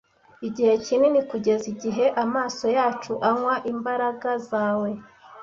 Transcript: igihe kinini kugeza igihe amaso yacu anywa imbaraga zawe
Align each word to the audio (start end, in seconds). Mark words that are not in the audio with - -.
igihe 0.47 0.73
kinini 0.85 1.21
kugeza 1.29 1.65
igihe 1.73 2.05
amaso 2.23 2.65
yacu 2.77 3.11
anywa 3.29 3.55
imbaraga 3.71 4.29
zawe 4.49 4.89